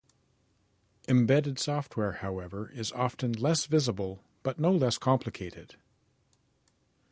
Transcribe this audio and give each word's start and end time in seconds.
Embedded 1.07 1.59
software 1.59 2.13
however 2.13 2.71
is 2.71 2.91
often 2.93 3.33
less 3.33 3.67
visible, 3.67 4.23
but 4.41 4.57
no 4.57 4.71
less 4.71 4.97
complicated. 4.97 5.75